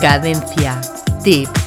Cadencia. 0.00 0.80
Tip. 1.22 1.59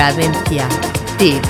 Cadencia. 0.00 0.66
Tip. 1.18 1.49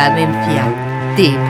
Cadencia. 0.00 0.64
Tip. 1.14 1.49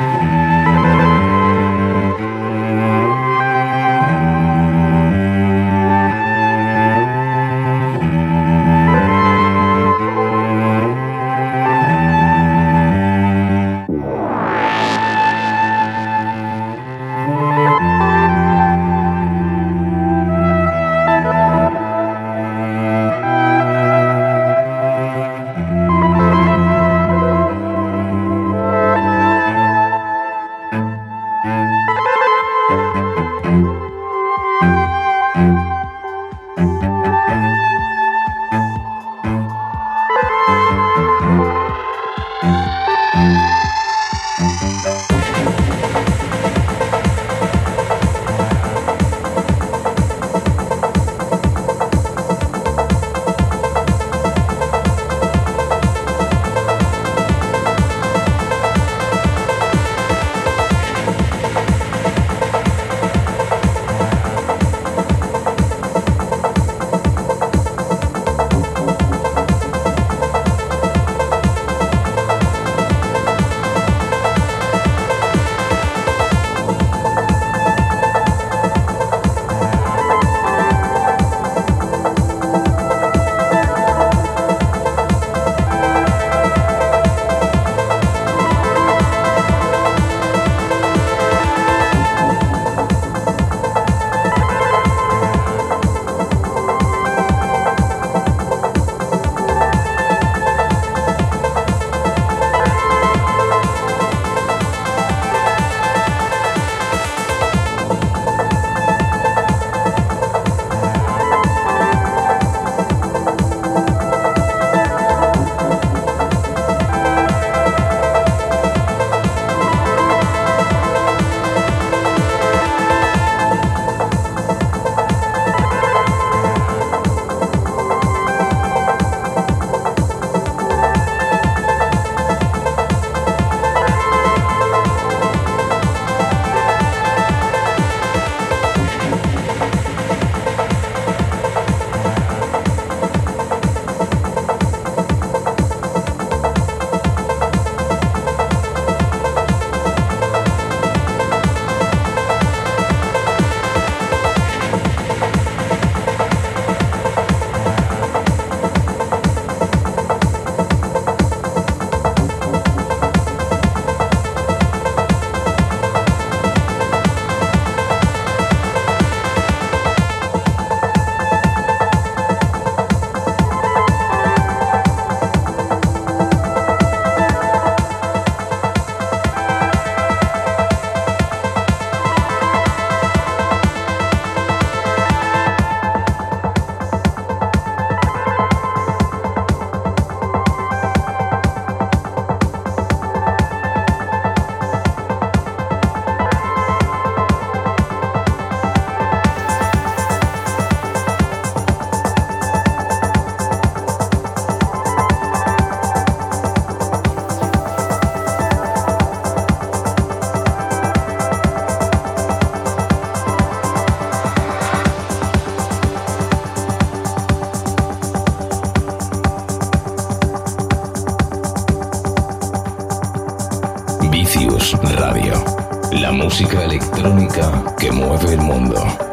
Música 226.23 226.65
electrónica 226.65 227.75
que 227.79 227.91
mueve 227.91 228.35
el 228.35 228.41
mundo. 228.43 229.10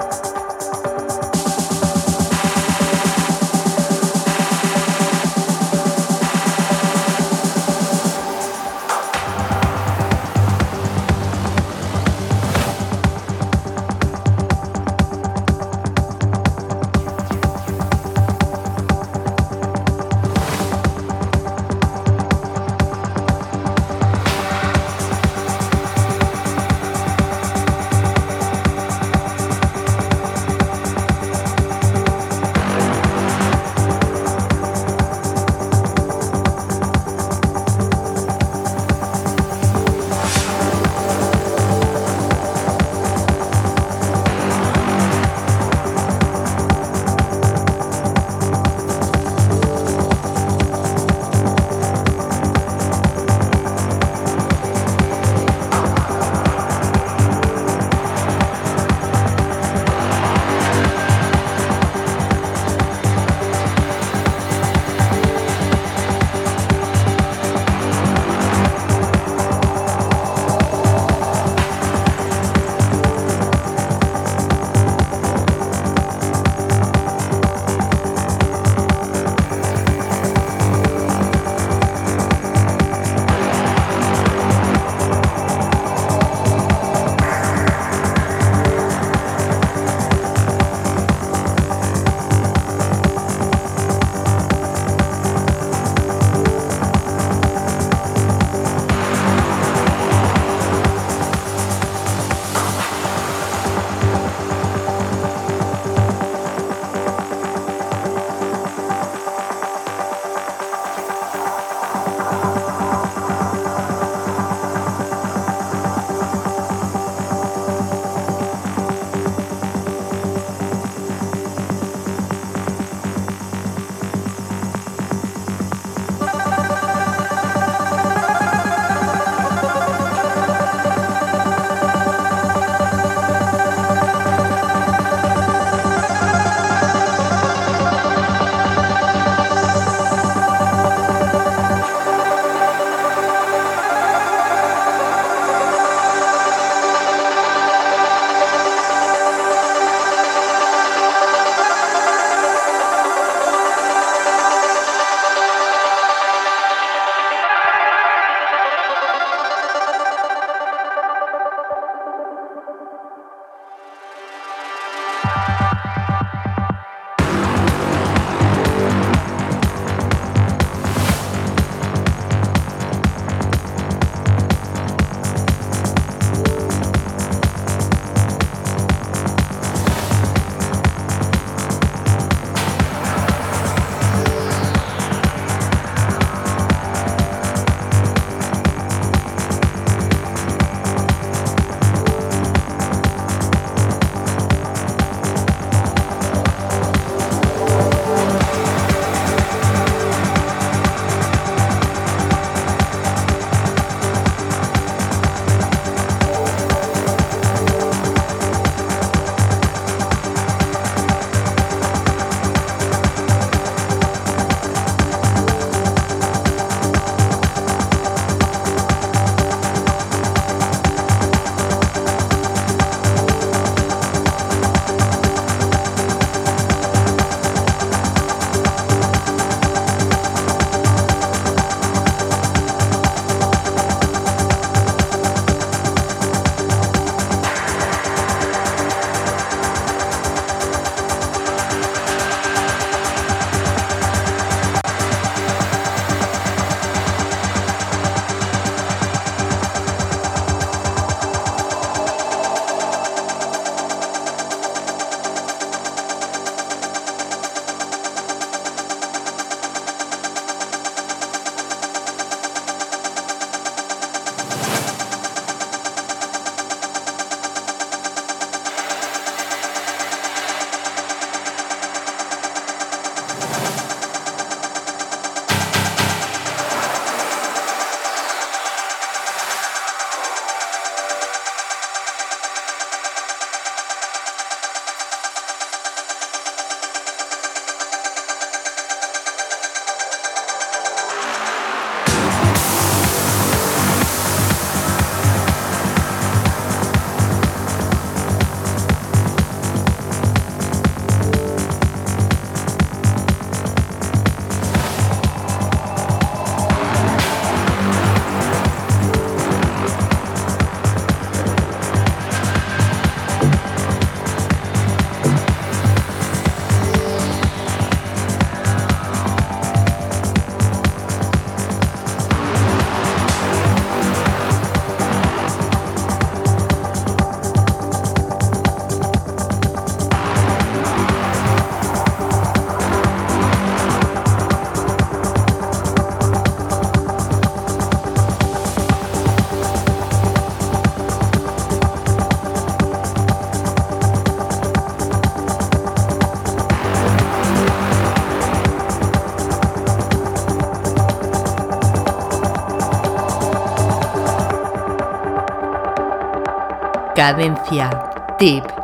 Cadencia. 357.18 357.90
Tip. 358.38 358.77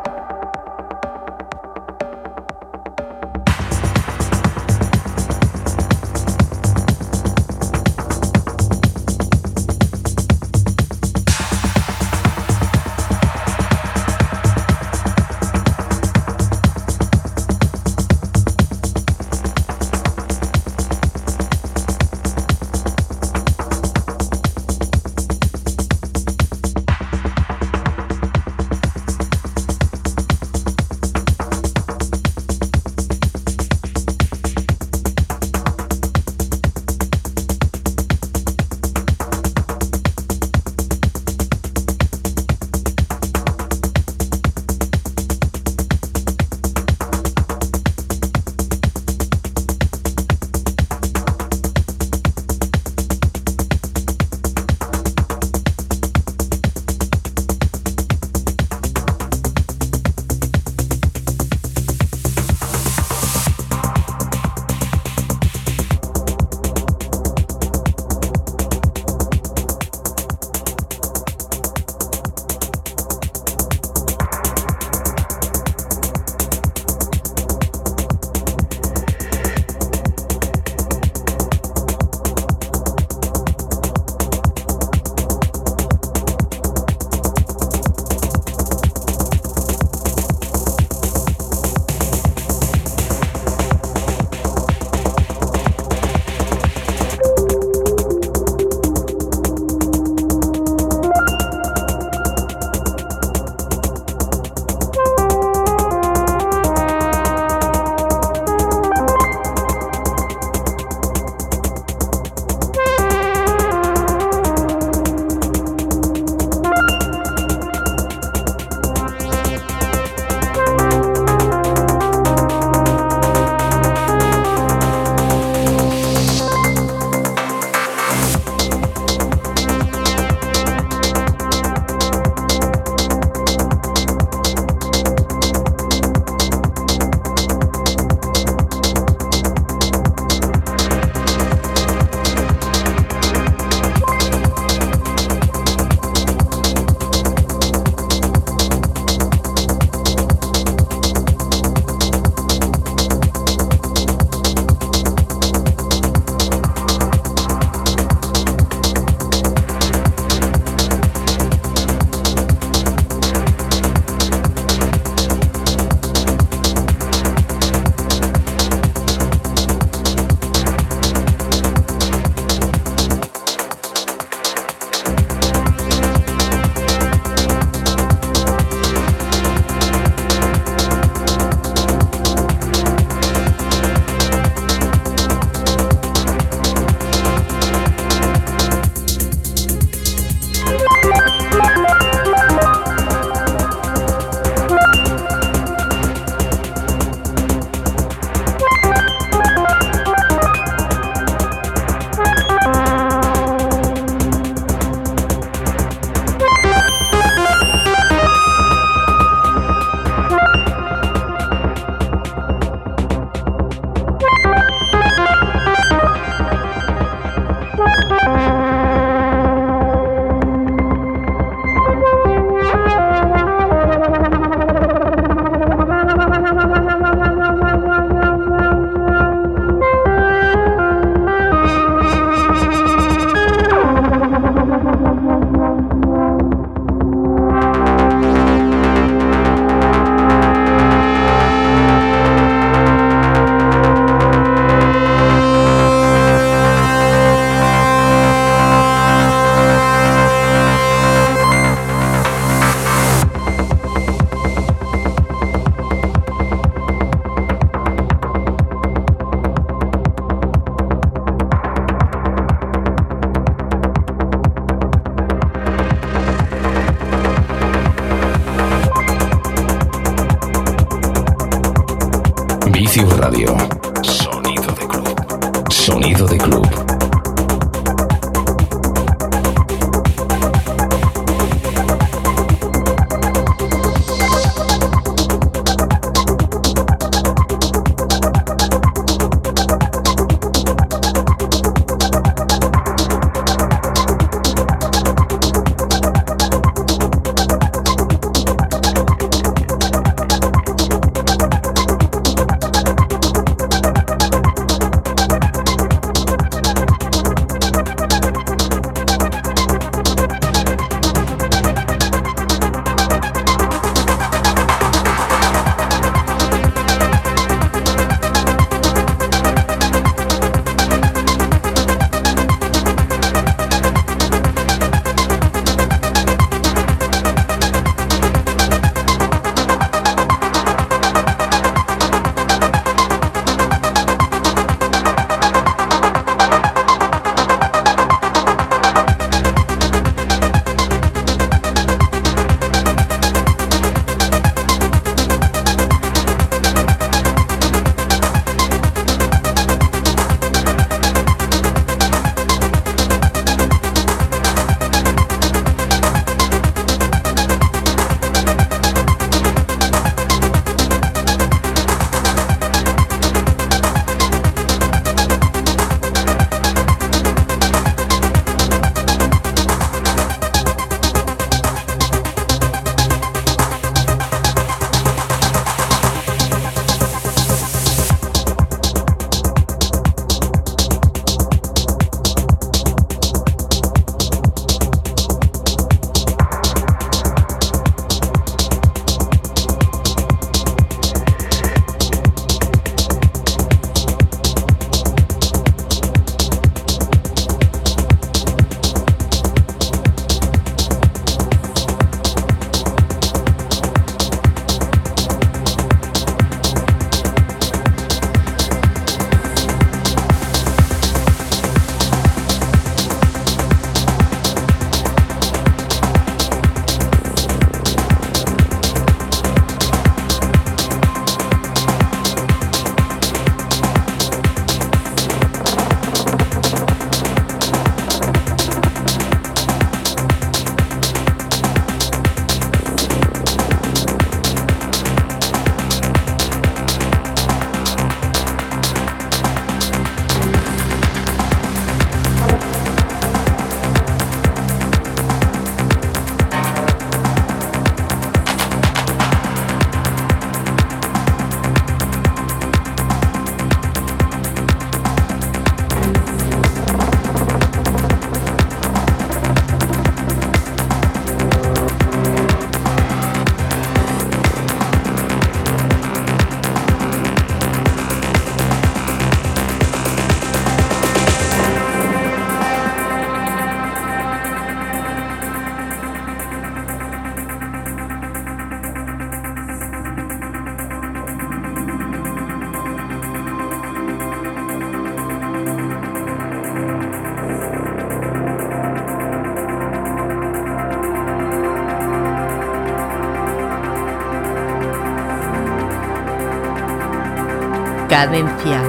Cadencia. 498.13 498.79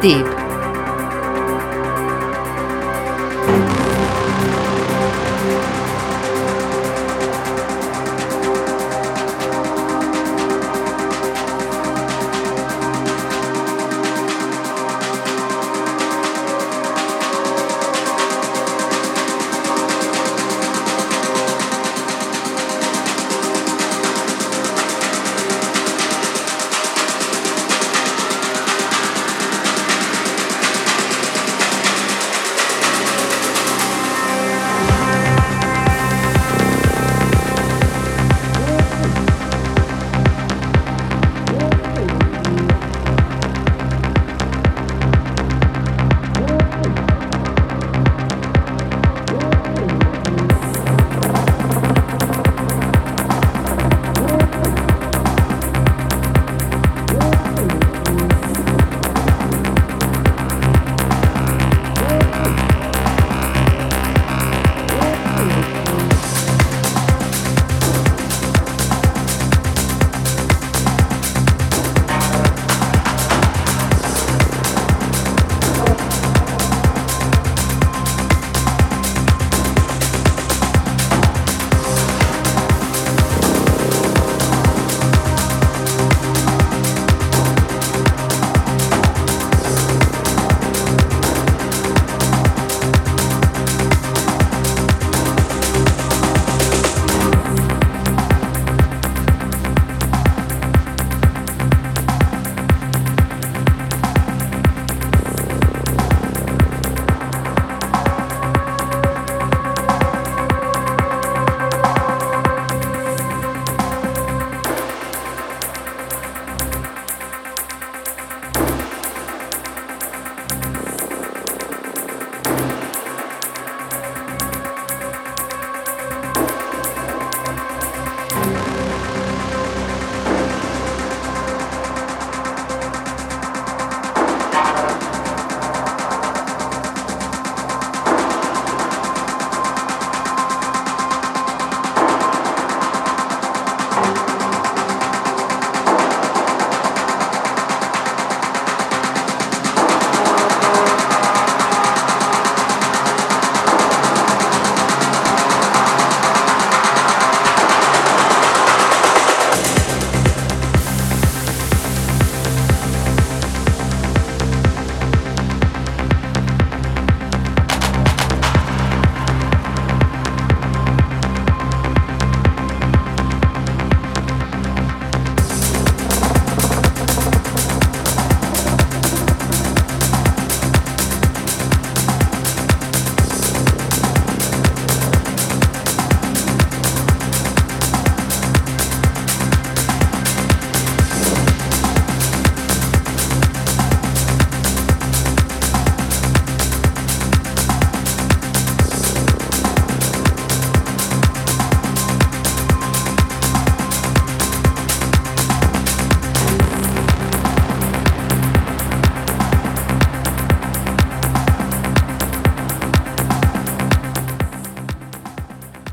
Tip. 0.00 0.31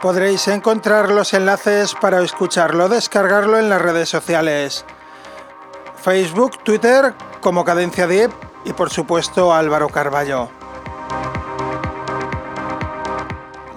podréis 0.00 0.48
encontrar 0.48 1.10
los 1.10 1.34
enlaces 1.34 1.94
para 1.94 2.22
escucharlo, 2.22 2.88
descargarlo 2.88 3.58
en 3.58 3.68
las 3.68 3.80
redes 3.80 4.08
sociales. 4.08 4.84
Facebook, 5.96 6.62
Twitter, 6.62 7.14
como 7.40 7.64
Cadencia 7.64 8.06
Deep 8.06 8.30
y 8.64 8.72
por 8.72 8.90
supuesto 8.90 9.54
Álvaro 9.54 9.88
Carballo. 9.88 10.50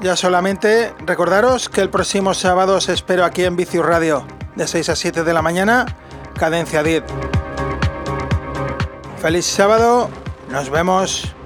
Ya 0.01 0.15
solamente 0.15 0.93
recordaros 1.05 1.70
que 1.70 1.82
el 1.82 1.89
próximo 1.89 2.34
sábado 2.34 2.76
os 2.76 2.89
espero 2.89 3.26
aquí 3.26 3.45
en 3.45 3.55
Vicius 3.55 3.86
Radio, 3.86 4.26
de 4.55 4.68
6 4.68 4.89
a 4.89 4.95
7 4.95 5.24
de 5.24 5.34
la 5.34 5.41
mañana, 5.41 5.86
Cadencia 6.38 6.84
Deep. 6.84 7.03
Feliz 9.20 9.45
sábado, 9.45 10.09
nos 10.49 10.70
vemos. 10.70 11.37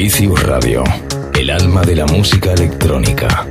Vicius 0.00 0.40
Radio, 0.44 0.84
el 1.34 1.50
alma 1.50 1.82
de 1.82 1.96
la 1.96 2.06
música 2.06 2.52
electrónica. 2.52 3.48